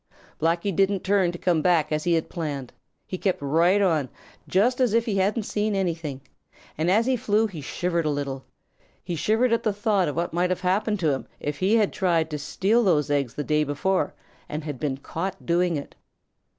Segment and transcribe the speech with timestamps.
[0.39, 2.73] Blacky didn't turn to come back as he had planned.
[3.05, 4.09] He kept right on,
[4.47, 6.21] just as if he hadn't seen anything,
[6.75, 8.43] and as he flew he shivered a little.
[9.03, 11.93] He shivered at the thought of what might have happened to him if he had
[11.93, 14.15] tried to steal those eggs the day before
[14.49, 15.93] and had been caught doing it.